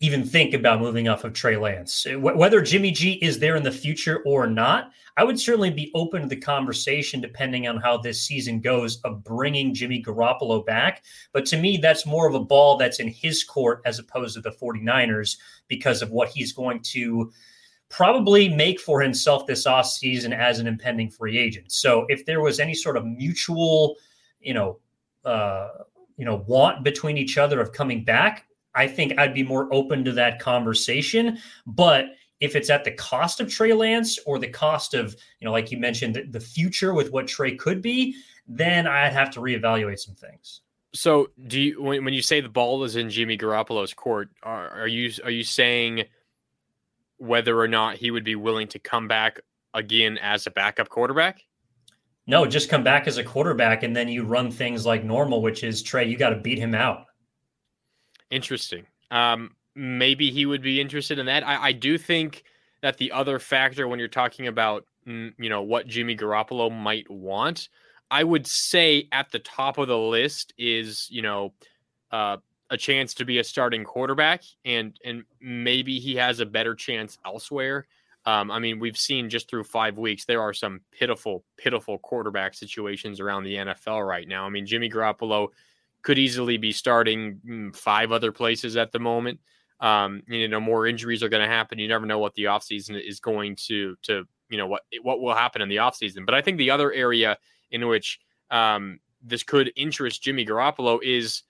even 0.00 0.24
think 0.24 0.54
about 0.54 0.80
moving 0.80 1.08
off 1.08 1.24
of 1.24 1.32
Trey 1.32 1.56
Lance. 1.56 2.06
Whether 2.16 2.62
Jimmy 2.62 2.92
G 2.92 3.14
is 3.14 3.40
there 3.40 3.56
in 3.56 3.64
the 3.64 3.72
future 3.72 4.22
or 4.24 4.46
not, 4.46 4.92
I 5.16 5.24
would 5.24 5.40
certainly 5.40 5.70
be 5.70 5.90
open 5.94 6.22
to 6.22 6.28
the 6.28 6.36
conversation 6.36 7.20
depending 7.20 7.66
on 7.66 7.78
how 7.78 7.98
this 7.98 8.22
season 8.22 8.60
goes 8.60 9.00
of 9.02 9.24
bringing 9.24 9.74
Jimmy 9.74 10.00
Garoppolo 10.00 10.64
back. 10.64 11.02
But 11.32 11.44
to 11.46 11.56
me, 11.56 11.78
that's 11.78 12.06
more 12.06 12.28
of 12.28 12.34
a 12.34 12.44
ball 12.44 12.76
that's 12.76 13.00
in 13.00 13.08
his 13.08 13.42
court 13.42 13.82
as 13.84 13.98
opposed 13.98 14.36
to 14.36 14.40
the 14.40 14.52
49ers 14.52 15.36
because 15.66 16.00
of 16.00 16.10
what 16.12 16.28
he's 16.28 16.52
going 16.52 16.80
to 16.82 17.32
probably 17.88 18.48
make 18.48 18.78
for 18.78 19.00
himself 19.00 19.46
this 19.46 19.66
offseason 19.66 20.32
as 20.32 20.60
an 20.60 20.68
impending 20.68 21.10
free 21.10 21.38
agent. 21.38 21.72
So 21.72 22.06
if 22.08 22.24
there 22.24 22.40
was 22.40 22.60
any 22.60 22.74
sort 22.74 22.96
of 22.96 23.04
mutual, 23.04 23.96
you 24.40 24.54
know, 24.54 24.78
uh, 25.24 25.68
you 26.18 26.26
know 26.26 26.44
want 26.46 26.84
between 26.84 27.16
each 27.16 27.38
other 27.38 27.60
of 27.60 27.72
coming 27.72 28.04
back, 28.04 28.44
I 28.74 28.86
think 28.86 29.18
I'd 29.18 29.32
be 29.32 29.42
more 29.42 29.72
open 29.72 30.04
to 30.04 30.12
that 30.12 30.38
conversation. 30.38 31.38
But 31.66 32.10
if 32.40 32.54
it's 32.54 32.70
at 32.70 32.84
the 32.84 32.92
cost 32.92 33.40
of 33.40 33.50
Trey 33.50 33.72
Lance 33.72 34.18
or 34.26 34.38
the 34.38 34.48
cost 34.48 34.94
of, 34.94 35.16
you 35.40 35.44
know, 35.44 35.52
like 35.52 35.72
you 35.72 35.78
mentioned, 35.78 36.28
the 36.30 36.40
future 36.40 36.94
with 36.94 37.10
what 37.10 37.26
Trey 37.26 37.56
could 37.56 37.82
be, 37.82 38.14
then 38.46 38.86
I'd 38.86 39.12
have 39.12 39.30
to 39.32 39.40
reevaluate 39.40 39.98
some 39.98 40.14
things. 40.14 40.60
So, 40.94 41.28
do 41.46 41.60
you 41.60 41.82
when, 41.82 42.04
when 42.04 42.14
you 42.14 42.22
say 42.22 42.40
the 42.40 42.48
ball 42.48 42.84
is 42.84 42.96
in 42.96 43.10
Jimmy 43.10 43.36
Garoppolo's 43.36 43.94
court, 43.94 44.30
are, 44.42 44.70
are 44.70 44.86
you 44.88 45.12
are 45.24 45.30
you 45.30 45.44
saying 45.44 46.04
whether 47.18 47.58
or 47.58 47.68
not 47.68 47.96
he 47.96 48.10
would 48.10 48.24
be 48.24 48.36
willing 48.36 48.68
to 48.68 48.78
come 48.78 49.08
back 49.08 49.40
again 49.74 50.18
as 50.18 50.46
a 50.46 50.50
backup 50.50 50.88
quarterback? 50.88 51.42
No, 52.28 52.44
just 52.46 52.68
come 52.68 52.84
back 52.84 53.08
as 53.08 53.16
a 53.16 53.24
quarterback 53.24 53.82
and 53.82 53.96
then 53.96 54.06
you 54.06 54.22
run 54.22 54.50
things 54.50 54.84
like 54.84 55.02
normal, 55.02 55.40
which 55.40 55.64
is 55.64 55.82
Trey, 55.82 56.06
you 56.06 56.18
got 56.18 56.30
to 56.30 56.36
beat 56.36 56.58
him 56.58 56.74
out. 56.74 57.06
Interesting. 58.30 58.84
Um, 59.10 59.56
maybe 59.74 60.30
he 60.30 60.44
would 60.44 60.60
be 60.60 60.78
interested 60.78 61.18
in 61.18 61.24
that. 61.26 61.46
I, 61.46 61.68
I 61.68 61.72
do 61.72 61.96
think 61.96 62.44
that 62.82 62.98
the 62.98 63.10
other 63.12 63.38
factor 63.38 63.88
when 63.88 63.98
you're 63.98 64.08
talking 64.08 64.46
about 64.46 64.84
mm, 65.06 65.32
you 65.38 65.48
know 65.48 65.62
what 65.62 65.86
Jimmy 65.86 66.14
Garoppolo 66.14 66.70
might 66.70 67.10
want, 67.10 67.70
I 68.10 68.24
would 68.24 68.46
say 68.46 69.08
at 69.10 69.30
the 69.32 69.38
top 69.38 69.78
of 69.78 69.88
the 69.88 69.98
list 69.98 70.52
is 70.58 71.08
you 71.10 71.22
know 71.22 71.54
uh, 72.12 72.36
a 72.68 72.76
chance 72.76 73.14
to 73.14 73.24
be 73.24 73.38
a 73.38 73.44
starting 73.44 73.84
quarterback, 73.84 74.42
and 74.66 74.98
and 75.02 75.24
maybe 75.40 75.98
he 75.98 76.14
has 76.16 76.40
a 76.40 76.46
better 76.46 76.74
chance 76.74 77.18
elsewhere. 77.24 77.86
Um, 78.28 78.50
I 78.50 78.58
mean, 78.58 78.78
we've 78.78 78.98
seen 78.98 79.30
just 79.30 79.48
through 79.48 79.64
five 79.64 79.96
weeks 79.96 80.26
there 80.26 80.42
are 80.42 80.52
some 80.52 80.82
pitiful, 80.92 81.44
pitiful 81.56 81.96
quarterback 81.96 82.52
situations 82.52 83.20
around 83.20 83.44
the 83.44 83.54
NFL 83.54 84.06
right 84.06 84.28
now. 84.28 84.44
I 84.44 84.50
mean, 84.50 84.66
Jimmy 84.66 84.90
Garoppolo 84.90 85.48
could 86.02 86.18
easily 86.18 86.58
be 86.58 86.70
starting 86.70 87.40
mm, 87.48 87.74
five 87.74 88.12
other 88.12 88.30
places 88.30 88.76
at 88.76 88.92
the 88.92 88.98
moment. 88.98 89.40
Um, 89.80 90.22
you 90.28 90.46
know, 90.46 90.60
more 90.60 90.86
injuries 90.86 91.22
are 91.22 91.30
going 91.30 91.42
to 91.42 91.48
happen. 91.48 91.78
You 91.78 91.88
never 91.88 92.04
know 92.04 92.18
what 92.18 92.34
the 92.34 92.44
offseason 92.44 93.02
is 93.02 93.18
going 93.18 93.56
to 93.66 93.96
to 94.02 94.24
you 94.50 94.58
know 94.58 94.66
what 94.66 94.82
what 95.00 95.22
will 95.22 95.34
happen 95.34 95.62
in 95.62 95.70
the 95.70 95.76
offseason. 95.76 96.26
But 96.26 96.34
I 96.34 96.42
think 96.42 96.58
the 96.58 96.70
other 96.70 96.92
area 96.92 97.38
in 97.70 97.86
which 97.88 98.20
um, 98.50 99.00
this 99.22 99.42
could 99.42 99.72
interest 99.74 100.22
Jimmy 100.22 100.44
Garoppolo 100.44 100.98
is 101.02 101.44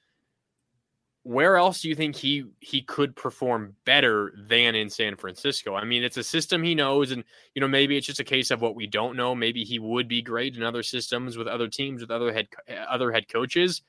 where 1.24 1.56
else 1.56 1.82
do 1.82 1.88
you 1.88 1.94
think 1.94 2.16
he 2.16 2.44
he 2.60 2.82
could 2.82 3.14
perform 3.14 3.74
better 3.84 4.32
than 4.48 4.74
in 4.74 4.88
San 4.88 5.16
Francisco? 5.16 5.74
I 5.74 5.84
mean, 5.84 6.02
it's 6.02 6.16
a 6.16 6.22
system 6.22 6.62
he 6.62 6.74
knows, 6.74 7.10
and 7.10 7.24
you 7.54 7.60
know 7.60 7.68
maybe 7.68 7.96
it's 7.96 8.06
just 8.06 8.20
a 8.20 8.24
case 8.24 8.50
of 8.50 8.60
what 8.60 8.74
we 8.74 8.86
don't 8.86 9.16
know. 9.16 9.34
Maybe 9.34 9.64
he 9.64 9.78
would 9.78 10.08
be 10.08 10.22
great 10.22 10.56
in 10.56 10.62
other 10.62 10.82
systems 10.82 11.36
with 11.36 11.46
other 11.46 11.68
teams 11.68 12.00
with 12.00 12.10
other 12.10 12.32
head 12.32 12.48
other 12.88 13.12
head 13.12 13.28
coaches, 13.28 13.82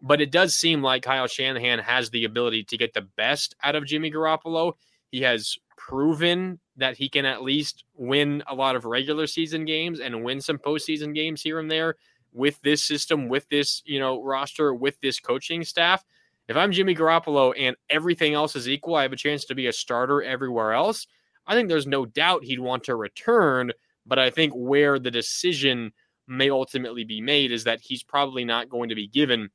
but 0.00 0.20
it 0.20 0.30
does 0.30 0.54
seem 0.54 0.82
like 0.82 1.02
Kyle 1.02 1.26
Shanahan 1.26 1.78
has 1.80 2.10
the 2.10 2.24
ability 2.24 2.64
to 2.64 2.76
get 2.76 2.94
the 2.94 3.08
best 3.16 3.56
out 3.62 3.74
of 3.74 3.86
Jimmy 3.86 4.10
Garoppolo. 4.10 4.74
He 5.10 5.22
has 5.22 5.56
proven 5.76 6.58
that 6.76 6.96
he 6.96 7.08
can 7.08 7.24
at 7.24 7.42
least 7.42 7.84
win 7.94 8.42
a 8.46 8.54
lot 8.54 8.76
of 8.76 8.84
regular 8.84 9.26
season 9.26 9.64
games 9.64 10.00
and 10.00 10.24
win 10.24 10.40
some 10.40 10.58
postseason 10.58 11.14
games 11.14 11.42
here 11.42 11.58
and 11.58 11.70
there 11.70 11.96
with 12.32 12.60
this 12.62 12.82
system, 12.82 13.28
with 13.28 13.48
this 13.48 13.82
you 13.86 13.98
know 13.98 14.22
roster, 14.22 14.74
with 14.74 15.00
this 15.00 15.18
coaching 15.18 15.64
staff. 15.64 16.04
If 16.48 16.56
I'm 16.56 16.72
Jimmy 16.72 16.94
Garoppolo 16.94 17.52
and 17.58 17.76
everything 17.90 18.34
else 18.34 18.54
is 18.54 18.68
equal, 18.68 18.94
I 18.94 19.02
have 19.02 19.12
a 19.12 19.16
chance 19.16 19.44
to 19.46 19.54
be 19.54 19.66
a 19.66 19.72
starter 19.72 20.22
everywhere 20.22 20.72
else. 20.72 21.06
I 21.46 21.54
think 21.54 21.68
there's 21.68 21.86
no 21.86 22.06
doubt 22.06 22.44
he'd 22.44 22.60
want 22.60 22.84
to 22.84 22.94
return, 22.94 23.72
but 24.04 24.18
I 24.18 24.30
think 24.30 24.52
where 24.54 24.98
the 24.98 25.10
decision 25.10 25.92
may 26.28 26.50
ultimately 26.50 27.04
be 27.04 27.20
made 27.20 27.52
is 27.52 27.64
that 27.64 27.80
he's 27.80 28.02
probably 28.02 28.44
not 28.44 28.68
going 28.68 28.88
to 28.88 28.94
be 28.94 29.06
given 29.06 29.48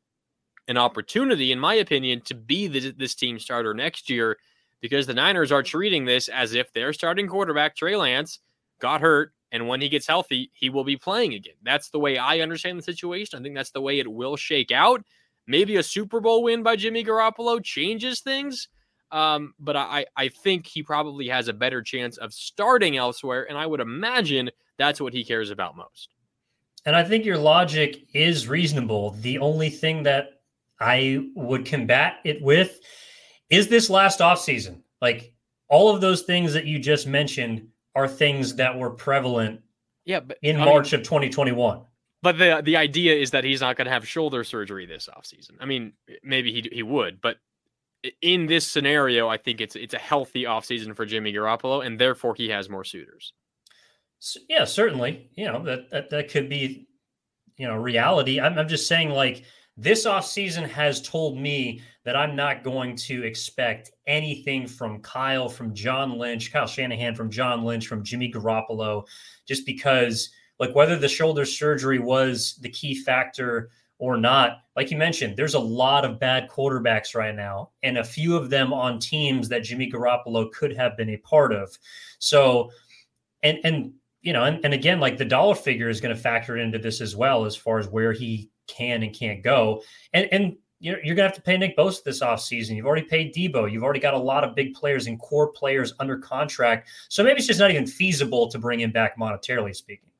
an 0.67 0.77
opportunity, 0.77 1.51
in 1.51 1.60
my 1.60 1.75
opinion, 1.75 2.21
to 2.21 2.36
be 2.36 2.67
the, 2.67 2.91
this 2.91 3.15
team 3.15 3.39
starter 3.39 3.74
next 3.74 4.10
year 4.10 4.38
because 4.81 5.07
the 5.07 5.13
Niners 5.13 5.51
are 5.51 5.63
treating 5.63 6.05
this 6.05 6.27
as 6.27 6.53
if 6.53 6.71
their 6.74 6.93
starting 6.93 7.27
quarterback, 7.27 7.75
Trey 7.75 7.95
Lance, 7.95 8.39
got 8.79 9.01
hurt. 9.01 9.33
And 9.53 9.67
when 9.67 9.81
he 9.81 9.89
gets 9.89 10.07
healthy, 10.07 10.50
he 10.53 10.69
will 10.69 10.86
be 10.86 10.95
playing 10.95 11.33
again. 11.33 11.55
That's 11.62 11.89
the 11.89 12.00
way 12.00 12.17
I 12.17 12.39
understand 12.39 12.79
the 12.79 12.83
situation. 12.83 13.38
I 13.38 13.43
think 13.43 13.55
that's 13.55 13.71
the 13.71 13.81
way 13.81 14.00
it 14.00 14.12
will 14.12 14.38
shake 14.38 14.71
out. 14.71 15.03
Maybe 15.51 15.75
a 15.75 15.84
Super 15.84 16.22
Bowl 16.22 16.43
win 16.43 16.63
by 16.63 16.77
Jimmy 16.77 17.03
Garoppolo 17.03 17.62
changes 17.62 18.22
things. 18.22 18.70
Um, 19.12 19.53
but 19.60 19.75
I, 19.75 20.05
I 20.15 20.29
think 20.29 20.65
he 20.65 20.81
probably 20.81 21.27
has 21.27 21.50
a 21.50 21.53
better 21.53 21.81
chance 21.81 22.15
of 22.15 22.34
starting 22.34 22.96
elsewhere. 22.96 23.46
And 23.50 23.58
I 23.58 23.65
would 23.65 23.81
imagine 23.81 24.50
that's 24.77 25.01
what 25.01 25.12
he 25.12 25.25
cares 25.25 25.50
about 25.50 25.75
most. 25.75 26.13
And 26.86 26.96
I 26.96 27.03
think 27.03 27.25
your 27.25 27.38
logic 27.38 28.05
is 28.13 28.48
reasonable. 28.48 29.12
The 29.20 29.39
only 29.39 29.70
thing 29.70 30.03
that 30.03 30.41
I 30.79 31.27
would 31.36 31.65
combat 31.65 32.20
it 32.24 32.41
with 32.41 32.79
is 33.50 33.67
this 33.67 33.89
last 33.89 34.22
offseason. 34.22 34.81
Like 35.01 35.36
all 35.67 35.93
of 35.93 36.00
those 36.00 36.22
things 36.22 36.53
that 36.53 36.65
you 36.65 36.79
just 36.79 37.08
mentioned 37.08 37.67
are 37.93 38.08
things 38.08 38.55
that 38.55 38.79
were 38.79 38.91
prevalent 38.91 39.60
yeah, 40.05 40.22
but, 40.22 40.38
in 40.43 40.62
I 40.62 40.63
March 40.63 40.93
mean, 40.93 41.01
of 41.01 41.05
2021. 41.05 41.81
But 42.21 42.37
the 42.37 42.61
the 42.63 42.77
idea 42.77 43.15
is 43.15 43.31
that 43.31 43.43
he's 43.43 43.61
not 43.61 43.77
going 43.77 43.85
to 43.85 43.91
have 43.91 44.07
shoulder 44.07 44.43
surgery 44.43 44.85
this 44.85 45.09
offseason. 45.15 45.51
I 45.59 45.65
mean, 45.65 45.93
eh, 46.09 46.15
maybe 46.23 46.51
he 46.51 46.69
he 46.71 46.83
would, 46.83 47.21
but 47.21 47.37
in 48.21 48.47
this 48.47 48.67
scenario, 48.67 49.27
I 49.27 49.37
think 49.37 49.61
it's 49.61 49.75
it's 49.75 49.93
a 49.93 49.99
healthy 49.99 50.43
offseason 50.43 50.95
for 50.95 51.05
Jimmy 51.05 51.33
Garoppolo, 51.33 51.85
and 51.85 51.99
therefore 51.99 52.35
he 52.35 52.49
has 52.49 52.69
more 52.69 52.83
suitors. 52.83 53.33
Yeah, 54.47 54.65
certainly. 54.65 55.29
You 55.35 55.45
know 55.45 55.63
that 55.63 55.89
that 55.89 56.09
that 56.09 56.29
could 56.29 56.49
be, 56.49 56.87
you 57.57 57.67
know, 57.67 57.75
reality. 57.75 58.39
I'm, 58.39 58.57
I'm 58.57 58.67
just 58.67 58.87
saying, 58.87 59.09
like 59.09 59.43
this 59.77 60.05
offseason 60.05 60.67
has 60.67 61.01
told 61.01 61.39
me 61.39 61.81
that 62.03 62.15
I'm 62.15 62.35
not 62.35 62.63
going 62.63 62.95
to 62.95 63.23
expect 63.23 63.91
anything 64.07 64.67
from 64.67 65.01
Kyle, 65.01 65.47
from 65.47 65.73
John 65.73 66.17
Lynch, 66.17 66.51
Kyle 66.51 66.67
Shanahan, 66.67 67.15
from 67.15 67.29
John 67.29 67.63
Lynch, 67.63 67.87
from 67.87 68.03
Jimmy 68.03 68.31
Garoppolo, 68.31 69.05
just 69.47 69.65
because 69.65 70.29
like 70.62 70.75
whether 70.75 70.96
the 70.96 71.10
shoulder 71.10 71.44
surgery 71.44 71.98
was 71.98 72.56
the 72.62 72.70
key 72.70 72.94
factor 72.94 73.72
or 73.98 74.15
not. 74.15 74.60
Like 74.75 74.91
you 74.91 74.98
mentioned, 74.98 75.36
there's 75.36 75.56
a 75.56 75.60
lot 75.60 76.06
of 76.06 76.20
bad 76.20 76.48
quarterbacks 76.48 77.15
right 77.15 77.36
now, 77.36 77.72
and 77.82 77.98
a 77.98 78.03
few 78.03 78.38
of 78.38 78.51
them 78.51 78.72
on 78.72 79.00
teams 79.00 79.50
that 79.50 79.63
Jimmy 79.63 79.91
Garoppolo 79.91 80.51
could 80.51 80.77
have 80.77 80.96
been 80.96 81.10
a 81.10 81.18
part 81.18 81.51
of. 81.51 81.75
So, 82.20 82.70
and 83.41 83.58
and 83.63 83.94
you 84.22 84.34
know, 84.34 84.44
and, 84.44 84.63
and 84.63 84.72
again, 84.72 85.00
like 85.00 85.18
the 85.18 85.25
dollar 85.25 85.56
figure 85.56 85.89
is 85.89 86.00
going 86.00 86.15
to 86.15 86.22
factor 86.22 86.58
into 86.58 86.77
this 86.77 87.01
as 87.01 87.15
well, 87.15 87.46
as 87.46 87.56
far 87.56 87.80
as 87.80 87.88
where 87.88 88.13
he 88.13 88.51
can 88.68 89.01
and 89.01 89.15
can't 89.15 89.41
go. 89.41 89.82
And 90.13 90.30
and 90.32 90.58
you're, 90.80 91.03
you're 91.03 91.15
going 91.15 91.30
to 91.30 91.30
have 91.30 91.36
to 91.36 91.41
pay 91.41 91.58
Nick 91.58 91.75
Bosa 91.75 92.03
this 92.03 92.22
offseason. 92.22 92.75
You've 92.75 92.86
already 92.86 93.08
paid 93.08 93.34
Deebo. 93.34 93.72
You've 93.72 93.84
already 93.84 94.00
got 94.00 94.13
a 94.13 94.20
lot 94.20 94.44
of 94.44 94.56
big 94.56 94.75
players 94.75 95.08
and 95.08 95.20
core 95.20 95.51
players 95.51 95.94
under 96.00 96.18
contract. 96.18 96.89
So 97.10 97.24
maybe 97.24 97.38
it's 97.38 97.48
just 97.48 97.60
not 97.60 97.72
even 97.72 97.88
feasible 97.88 98.48
to 98.50 98.60
bring 98.60 98.80
him 98.80 98.91
back 98.91 99.18
monetarily 99.18 99.75
speaking. 99.75 100.11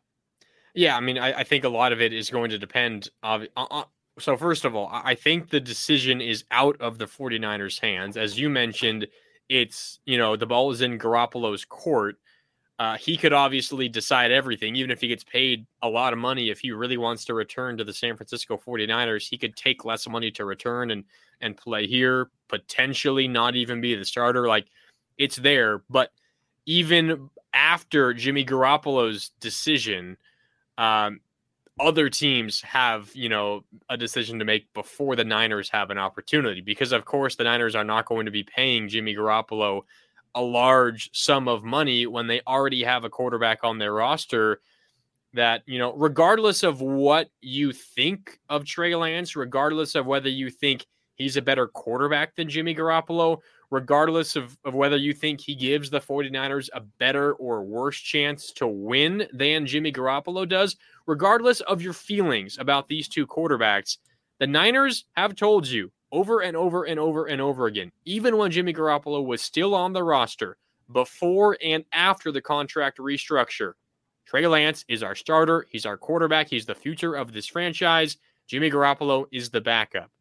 Yeah, 0.74 0.96
I 0.96 1.00
mean, 1.02 1.18
I, 1.18 1.40
I, 1.40 1.44
think 1.44 1.64
a 1.64 1.70
lot 1.70 1.92
of 1.92 2.02
it 2.02 2.14
is 2.14 2.30
going 2.30 2.50
to 2.52 2.58
depend. 2.58 3.10
Uh, 3.22 3.46
uh, 3.58 3.84
so, 4.20 4.38
first 4.38 4.66
of 4.66 4.76
all, 4.76 4.90
I 4.92 5.16
think 5.16 5.50
the 5.50 5.60
decision 5.60 6.22
is 6.22 6.44
out 6.52 6.80
of 6.80 6.98
the 6.98 7.06
49ers' 7.06 7.80
hands. 7.80 8.18
As 8.18 8.40
you 8.40 8.50
mentioned, 8.50 9.08
it's, 9.50 10.00
you 10.06 10.18
know, 10.18 10.36
the 10.36 10.46
ball 10.46 10.72
is 10.72 10.82
in 10.82 10.98
Garoppolo's 10.98 11.66
court. 11.66 12.18
Uh, 12.80 12.98
he 12.98 13.16
could 13.16 13.34
obviously 13.34 13.88
decide 13.88 14.32
everything, 14.32 14.76
even 14.76 14.90
if 14.90 15.02
he 15.02 15.08
gets 15.08 15.24
paid 15.24 15.68
a 15.84 15.90
lot 15.90 16.14
of 16.14 16.20
money. 16.20 16.50
If 16.50 16.60
he 16.60 16.72
really 16.72 16.98
wants 16.98 17.26
to 17.26 17.34
return 17.34 17.78
to 17.78 17.84
the 17.84 17.94
San 17.94 18.16
Francisco 18.16 18.58
49ers, 18.58 19.28
he 19.30 19.38
could 19.38 19.56
take 19.56 19.86
less 19.86 20.08
money 20.08 20.32
to 20.32 20.46
return 20.46 20.92
and 20.92 21.04
and 21.42 21.58
play 21.58 21.88
here, 21.88 22.30
potentially 22.48 23.28
not 23.28 23.56
even 23.56 23.82
be 23.82 23.96
the 23.96 24.06
starter. 24.06 24.48
Like 24.48 24.68
it's 25.18 25.36
there. 25.36 25.84
But 25.90 26.12
even 26.66 27.30
after 27.54 28.14
Jimmy 28.14 28.46
Garoppolo's 28.46 29.30
decision, 29.40 30.18
um, 30.78 31.20
other 31.80 32.10
teams 32.10 32.62
have, 32.62 33.10
you 33.14 33.30
know, 33.30 33.64
a 33.90 33.98
decision 33.98 34.40
to 34.40 34.46
make 34.46 34.72
before 34.74 35.16
the 35.16 35.24
Niners 35.24 35.70
have 35.70 35.90
an 35.90 35.98
opportunity 35.98 36.62
because, 36.62 36.92
of 36.92 37.06
course, 37.06 37.36
the 37.36 37.44
Niners 37.44 37.76
are 37.76 37.84
not 37.84 38.06
going 38.06 38.26
to 38.26 38.32
be 38.32 38.44
paying 38.44 38.88
Jimmy 38.88 39.16
Garoppolo 39.16 39.82
a 40.36 40.42
large 40.42 41.10
sum 41.14 41.48
of 41.48 41.64
money 41.64 42.06
when 42.06 42.28
they 42.28 42.42
already 42.48 42.84
have 42.84 43.04
a 43.04 43.10
quarterback 43.10 43.64
on 43.64 43.78
their 43.78 43.94
roster 43.94 44.62
that, 45.34 45.64
you 45.66 45.80
know, 45.80 45.94
regardless 45.94 46.64
of 46.64 46.82
what 46.82 47.30
you 47.42 47.72
think 47.72 48.40
of 48.50 48.66
Trey 48.66 48.96
Lance, 48.96 49.36
regardless 49.36 49.96
of 49.96 50.06
whether 50.06 50.30
you 50.30 50.50
think 50.50 50.86
he's 51.16 51.38
a 51.38 51.42
better 51.42 51.68
quarterback 51.68 52.36
than 52.36 52.50
Jimmy 52.50 52.76
Garoppolo, 52.76 53.40
regardless 53.72 54.36
of, 54.36 54.58
of 54.66 54.74
whether 54.74 54.98
you 54.98 55.14
think 55.14 55.40
he 55.40 55.56
gives 55.56 55.90
the 55.90 56.00
49ers 56.00 56.70
a 56.74 56.82
better 56.82 57.34
or 57.34 57.64
worse 57.64 57.98
chance 57.98 58.52
to 58.52 58.68
win 58.68 59.28
than 59.34 59.66
Jimmy 59.66 59.92
Garoppolo 59.92 60.48
does, 60.48 60.76
regardless 61.08 61.62
of 61.62 61.82
your 61.82 61.94
feelings 61.94 62.58
about 62.60 62.88
these 62.88 63.08
two 63.08 63.26
quarterbacks, 63.26 63.98
the 64.40 64.48
Niners 64.48 65.06
have 65.16 65.36
told 65.36 65.66
you 65.68 65.92
over 66.12 66.42
and 66.42 66.58
over 66.58 66.84
and 66.84 67.00
over 67.00 67.26
and 67.28 67.42
over 67.42 67.68
again, 67.68 67.92
even 68.06 68.38
when 68.38 68.52
Jimmy 68.52 68.74
Garoppolo 68.74 69.26
was 69.26 69.42
still 69.42 69.74
on 69.74 69.94
the 69.94 70.04
roster, 70.04 70.58
before 70.92 71.58
and 71.64 71.86
after 71.94 72.34
the 72.34 72.42
contract 72.42 72.98
restructure, 72.98 73.74
Trey 74.26 74.46
Lance 74.46 74.84
is 74.90 75.04
our 75.04 75.16
starter. 75.16 75.68
He's 75.70 75.86
our 75.86 75.98
quarterback. 75.98 76.50
He's 76.50 76.66
the 76.66 76.76
future 76.76 77.16
of 77.16 77.32
this 77.32 77.48
franchise. 77.48 78.18
Jimmy 78.48 78.70
Garoppolo 78.70 79.26
is 79.32 79.50
the 79.50 79.62
backup. 79.62 80.12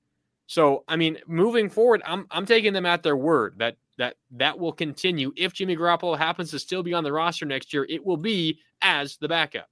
So, 0.50 0.82
I 0.88 0.96
mean, 0.96 1.16
moving 1.28 1.70
forward, 1.70 2.02
I'm 2.04 2.26
I'm 2.32 2.44
taking 2.44 2.72
them 2.72 2.84
at 2.84 3.04
their 3.04 3.16
word 3.16 3.54
that 3.58 3.76
that 3.98 4.16
that 4.32 4.58
will 4.58 4.72
continue. 4.72 5.32
If 5.36 5.52
Jimmy 5.52 5.76
Garoppolo 5.76 6.18
happens 6.18 6.50
to 6.50 6.58
still 6.58 6.82
be 6.82 6.92
on 6.92 7.04
the 7.04 7.12
roster 7.12 7.46
next 7.46 7.72
year, 7.72 7.86
it 7.88 8.04
will 8.04 8.16
be 8.16 8.58
as 8.82 9.16
the 9.18 9.28
backup. 9.28 9.68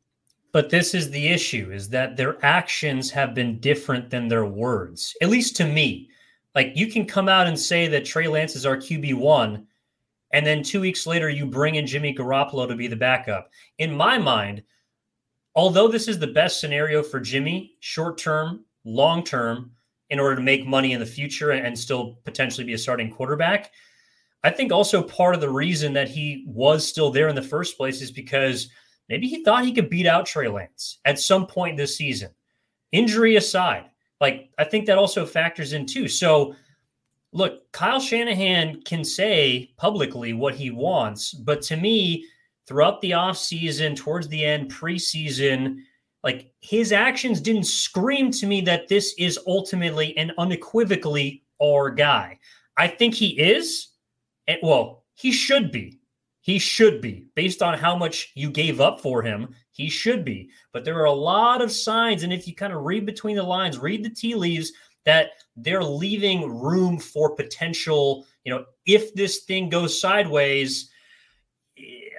But 0.52 0.70
this 0.70 0.94
is 0.94 1.10
the 1.10 1.26
issue: 1.30 1.72
is 1.72 1.88
that 1.88 2.16
their 2.16 2.38
actions 2.46 3.10
have 3.10 3.34
been 3.34 3.58
different 3.58 4.08
than 4.08 4.28
their 4.28 4.44
words. 4.44 5.16
At 5.20 5.30
least 5.30 5.56
to 5.56 5.66
me, 5.66 6.10
like 6.54 6.70
you 6.76 6.86
can 6.86 7.06
come 7.06 7.28
out 7.28 7.48
and 7.48 7.58
say 7.58 7.88
that 7.88 8.04
Trey 8.04 8.28
Lance 8.28 8.54
is 8.54 8.64
our 8.64 8.76
QB 8.76 9.14
one, 9.14 9.66
and 10.32 10.46
then 10.46 10.62
two 10.62 10.80
weeks 10.80 11.08
later 11.08 11.28
you 11.28 11.44
bring 11.44 11.74
in 11.74 11.88
Jimmy 11.88 12.14
Garoppolo 12.14 12.68
to 12.68 12.76
be 12.76 12.86
the 12.86 12.94
backup. 12.94 13.50
In 13.78 13.96
my 13.96 14.16
mind, 14.16 14.62
although 15.56 15.88
this 15.88 16.06
is 16.06 16.20
the 16.20 16.28
best 16.28 16.60
scenario 16.60 17.02
for 17.02 17.18
Jimmy, 17.18 17.72
short 17.80 18.16
term, 18.16 18.64
long 18.84 19.24
term 19.24 19.72
in 20.10 20.18
order 20.18 20.36
to 20.36 20.42
make 20.42 20.66
money 20.66 20.92
in 20.92 21.00
the 21.00 21.06
future 21.06 21.50
and 21.50 21.78
still 21.78 22.18
potentially 22.24 22.64
be 22.64 22.72
a 22.72 22.78
starting 22.78 23.10
quarterback. 23.10 23.70
I 24.44 24.50
think 24.50 24.72
also 24.72 25.02
part 25.02 25.34
of 25.34 25.40
the 25.40 25.50
reason 25.50 25.92
that 25.94 26.08
he 26.08 26.44
was 26.46 26.86
still 26.86 27.10
there 27.10 27.28
in 27.28 27.34
the 27.34 27.42
first 27.42 27.76
place 27.76 28.00
is 28.00 28.10
because 28.10 28.70
maybe 29.08 29.28
he 29.28 29.42
thought 29.42 29.64
he 29.64 29.72
could 29.72 29.90
beat 29.90 30.06
out 30.06 30.26
Trey 30.26 30.48
Lance 30.48 30.98
at 31.04 31.18
some 31.18 31.46
point 31.46 31.76
this 31.76 31.96
season. 31.96 32.30
Injury 32.92 33.36
aside, 33.36 33.86
like 34.20 34.50
I 34.58 34.64
think 34.64 34.86
that 34.86 34.98
also 34.98 35.26
factors 35.26 35.72
in 35.72 35.86
too. 35.86 36.08
So 36.08 36.54
look, 37.32 37.70
Kyle 37.72 38.00
Shanahan 38.00 38.82
can 38.82 39.04
say 39.04 39.72
publicly 39.76 40.32
what 40.32 40.54
he 40.54 40.70
wants, 40.70 41.34
but 41.34 41.60
to 41.62 41.76
me, 41.76 42.24
throughout 42.66 43.00
the 43.00 43.12
offseason, 43.12 43.96
towards 43.96 44.28
the 44.28 44.44
end, 44.44 44.72
preseason, 44.72 45.78
like 46.28 46.52
his 46.60 46.92
actions 46.92 47.40
didn't 47.40 47.64
scream 47.64 48.30
to 48.30 48.46
me 48.46 48.60
that 48.60 48.86
this 48.86 49.14
is 49.16 49.38
ultimately 49.46 50.14
and 50.18 50.30
unequivocally 50.36 51.42
our 51.58 51.90
guy. 51.90 52.38
I 52.76 52.86
think 52.86 53.14
he 53.14 53.28
is. 53.28 53.88
And 54.46 54.58
well, 54.62 55.06
he 55.14 55.32
should 55.32 55.72
be. 55.72 56.00
He 56.42 56.58
should 56.58 57.00
be. 57.00 57.28
Based 57.34 57.62
on 57.62 57.78
how 57.78 57.96
much 57.96 58.30
you 58.34 58.50
gave 58.50 58.78
up 58.78 59.00
for 59.00 59.22
him, 59.22 59.54
he 59.72 59.88
should 59.88 60.22
be. 60.22 60.50
But 60.74 60.84
there 60.84 60.98
are 61.00 61.06
a 61.06 61.12
lot 61.12 61.62
of 61.62 61.72
signs. 61.72 62.24
And 62.24 62.32
if 62.32 62.46
you 62.46 62.54
kind 62.54 62.74
of 62.74 62.82
read 62.82 63.06
between 63.06 63.36
the 63.36 63.42
lines, 63.42 63.78
read 63.78 64.04
the 64.04 64.10
tea 64.10 64.34
leaves, 64.34 64.70
that 65.06 65.30
they're 65.56 65.82
leaving 65.82 66.46
room 66.46 66.98
for 66.98 67.34
potential, 67.34 68.26
you 68.44 68.52
know, 68.52 68.66
if 68.84 69.14
this 69.14 69.44
thing 69.44 69.70
goes 69.70 69.98
sideways. 69.98 70.90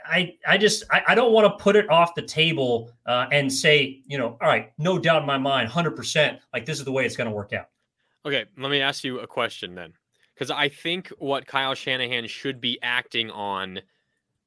I, 0.05 0.35
I 0.47 0.57
just 0.57 0.83
I, 0.89 1.01
I 1.09 1.15
don't 1.15 1.31
want 1.31 1.45
to 1.45 1.63
put 1.63 1.75
it 1.75 1.89
off 1.89 2.15
the 2.15 2.21
table 2.21 2.91
uh, 3.05 3.27
and 3.31 3.51
say 3.51 4.01
you 4.07 4.17
know 4.17 4.37
all 4.41 4.47
right 4.47 4.71
no 4.77 4.97
doubt 4.97 5.21
in 5.21 5.27
my 5.27 5.37
mind 5.37 5.69
100% 5.69 6.39
like 6.53 6.65
this 6.65 6.79
is 6.79 6.85
the 6.85 6.91
way 6.91 7.05
it's 7.05 7.15
going 7.15 7.29
to 7.29 7.35
work 7.35 7.53
out 7.53 7.67
okay 8.25 8.45
let 8.57 8.71
me 8.71 8.81
ask 8.81 9.03
you 9.03 9.19
a 9.19 9.27
question 9.27 9.75
then 9.75 9.93
because 10.39 10.51
I 10.51 10.69
think 10.69 11.09
what 11.19 11.45
Kyle 11.45 11.75
Shanahan 11.75 12.25
should 12.27 12.61
be 12.61 12.79
acting 12.81 13.29
on, 13.29 13.81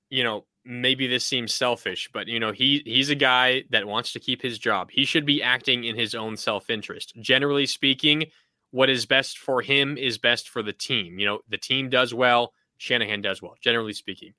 you 0.09 0.25
know, 0.25 0.47
maybe 0.65 1.07
this 1.07 1.27
seems 1.27 1.53
selfish, 1.53 2.09
but 2.15 2.29
you 2.29 2.41
know, 2.41 2.51
he 2.51 2.83
he's 2.87 3.11
a 3.11 3.15
guy 3.15 3.65
that 3.71 3.87
wants 3.87 4.15
to 4.15 4.21
keep 4.21 4.41
his 4.41 4.59
job. 4.59 4.91
He 4.91 5.05
should 5.05 5.27
be 5.27 5.43
acting 5.43 5.85
in 5.85 5.95
his 5.95 6.15
own 6.15 6.39
self-interest. 6.39 7.13
Generally 7.21 7.67
speaking, 7.67 8.25
what 8.71 8.89
is 8.89 9.05
best 9.05 9.39
for 9.39 9.61
him 9.61 9.99
is 9.99 10.17
best 10.17 10.49
for 10.49 10.63
the 10.63 10.73
team. 10.73 11.19
You 11.19 11.27
know, 11.27 11.39
the 11.51 11.59
team 11.59 11.91
does 11.91 12.15
well, 12.15 12.55
Shanahan 12.79 13.21
does 13.21 13.43
well, 13.43 13.57
generally 13.61 13.93
speaking. 13.93 14.33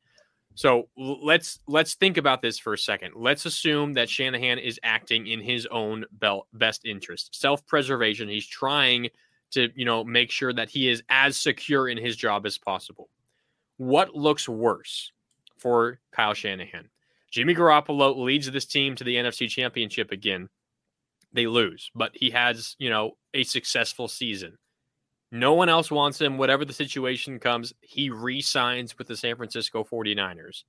So 0.55 0.88
let's 0.98 1.60
let's 1.67 1.95
think 1.95 2.17
about 2.17 2.41
this 2.41 2.60
for 2.60 2.74
a 2.74 2.77
second. 2.77 3.13
Let's 3.15 3.45
assume 3.45 3.93
that 3.93 4.10
Shanahan 4.10 4.60
is 4.60 4.79
acting 4.83 5.27
in 5.27 5.39
his 5.41 5.65
own 5.67 6.05
best 6.53 6.86
interest, 6.86 7.39
self-preservation. 7.39 8.29
He's 8.29 8.45
trying 8.45 9.10
to, 9.51 9.69
you 9.75 9.86
know, 9.86 10.03
make 10.03 10.31
sure 10.31 10.53
that 10.53 10.69
he 10.69 10.89
is 10.89 11.03
as 11.10 11.38
secure 11.38 11.88
in 11.88 11.98
his 11.98 12.15
job 12.15 12.45
as 12.45 12.57
possible. 12.57 13.10
What 13.77 14.15
looks 14.15 14.48
worse 14.48 15.12
for 15.57 16.00
Kyle 16.12 16.33
Shanahan? 16.33 16.89
Jimmy 17.31 17.55
Garoppolo 17.55 18.15
leads 18.15 18.50
this 18.51 18.65
team 18.65 18.95
to 18.95 19.03
the 19.03 19.15
NFC 19.15 19.50
Championship 19.50 20.12
again. 20.12 20.50
They 21.33 21.48
lose, 21.48 21.89
but 21.95 22.12
he 22.13 22.29
has, 22.29 22.75
you 22.77 22.91
know, 22.91 23.17
a 23.33 23.43
successful 23.43 24.07
season. 24.07 24.60
No 25.34 25.54
one 25.54 25.68
else 25.68 25.92
wants 25.92 26.22
him. 26.22 26.38
Whatever 26.38 26.63
the 26.63 26.72
situation 26.72 27.40
comes, 27.40 27.74
he 27.82 28.10
re 28.10 28.40
signs 28.42 28.98
with 28.98 29.08
the 29.08 29.18
San 29.18 29.36
Francisco 29.36 29.84
49ers. 29.84 30.63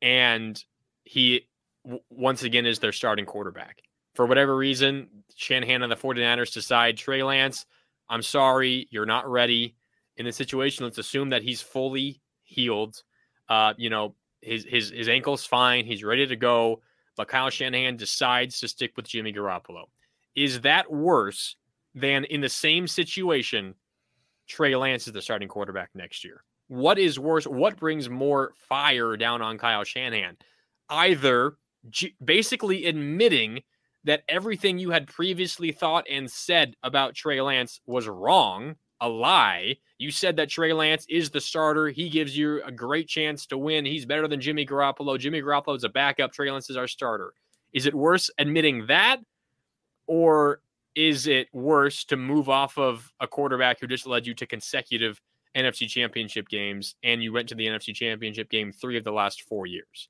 And 0.00 0.62
he, 1.04 1.48
w- 1.84 2.02
once 2.10 2.44
again, 2.44 2.66
is 2.66 2.78
their 2.78 2.92
starting 2.92 3.26
quarterback 3.26 3.82
for 4.16 4.24
whatever 4.24 4.56
reason, 4.56 5.08
Shanahan 5.36 5.82
and 5.82 5.92
the 5.92 5.96
49ers 5.96 6.52
decide 6.52 6.96
Trey 6.96 7.22
Lance, 7.22 7.66
I'm 8.08 8.22
sorry, 8.22 8.88
you're 8.90 9.06
not 9.06 9.30
ready. 9.30 9.76
In 10.16 10.24
the 10.24 10.32
situation, 10.32 10.86
let's 10.86 10.96
assume 10.96 11.28
that 11.30 11.42
he's 11.42 11.60
fully 11.60 12.22
healed. 12.42 13.02
Uh, 13.50 13.74
you 13.76 13.90
know, 13.90 14.14
his 14.40 14.64
his 14.64 14.90
his 14.90 15.08
ankle's 15.08 15.44
fine, 15.44 15.84
he's 15.84 16.02
ready 16.02 16.26
to 16.26 16.36
go, 16.36 16.80
but 17.16 17.28
Kyle 17.28 17.50
Shanahan 17.50 17.98
decides 17.98 18.58
to 18.60 18.68
stick 18.68 18.96
with 18.96 19.06
Jimmy 19.06 19.34
Garoppolo. 19.34 19.84
Is 20.34 20.62
that 20.62 20.90
worse 20.90 21.56
than 21.96 22.24
in 22.26 22.40
the 22.40 22.48
same 22.48 22.86
situation, 22.86 23.74
Trey 24.46 24.76
Lance 24.76 25.08
is 25.08 25.12
the 25.12 25.22
starting 25.22 25.48
quarterback 25.48 25.90
next 25.94 26.22
year? 26.24 26.44
What 26.68 26.98
is 26.98 27.18
worse? 27.18 27.46
What 27.46 27.76
brings 27.76 28.08
more 28.08 28.52
fire 28.68 29.16
down 29.16 29.42
on 29.42 29.58
Kyle 29.58 29.82
Shanahan? 29.82 30.36
Either 30.88 31.56
g- 31.90 32.14
basically 32.24 32.86
admitting 32.86 33.62
that 34.04 34.22
everything 34.28 34.78
you 34.78 34.90
had 34.90 35.08
previously 35.08 35.72
thought 35.72 36.06
and 36.08 36.30
said 36.30 36.76
about 36.82 37.14
Trey 37.14 37.40
Lance 37.40 37.80
was 37.86 38.06
wrong, 38.06 38.76
a 39.00 39.08
lie. 39.08 39.76
You 39.98 40.10
said 40.10 40.36
that 40.36 40.48
Trey 40.48 40.72
Lance 40.72 41.06
is 41.08 41.30
the 41.30 41.40
starter. 41.40 41.88
He 41.88 42.08
gives 42.08 42.36
you 42.36 42.62
a 42.62 42.70
great 42.70 43.08
chance 43.08 43.46
to 43.46 43.58
win. 43.58 43.84
He's 43.84 44.06
better 44.06 44.28
than 44.28 44.40
Jimmy 44.40 44.66
Garoppolo. 44.66 45.18
Jimmy 45.18 45.42
Garoppolo 45.42 45.76
is 45.76 45.84
a 45.84 45.88
backup. 45.88 46.32
Trey 46.32 46.50
Lance 46.50 46.70
is 46.70 46.76
our 46.76 46.86
starter. 46.86 47.32
Is 47.72 47.86
it 47.86 47.94
worse 47.94 48.30
admitting 48.38 48.86
that? 48.86 49.18
Or 50.06 50.60
is 50.96 51.26
it 51.26 51.48
worse 51.52 52.04
to 52.06 52.16
move 52.16 52.48
off 52.48 52.78
of 52.78 53.12
a 53.20 53.28
quarterback 53.28 53.80
who 53.80 53.86
just 53.86 54.06
led 54.06 54.26
you 54.26 54.34
to 54.34 54.46
consecutive 54.46 55.20
NFC 55.56 55.88
championship 55.88 56.48
games 56.48 56.96
and 57.02 57.22
you 57.22 57.32
went 57.32 57.48
to 57.50 57.54
the 57.54 57.66
NFC 57.66 57.94
championship 57.94 58.50
game 58.50 58.72
three 58.72 58.96
of 58.96 59.04
the 59.04 59.12
last 59.12 59.42
four 59.42 59.66
years? 59.66 60.08